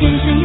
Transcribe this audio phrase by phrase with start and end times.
[0.00, 0.37] 千水满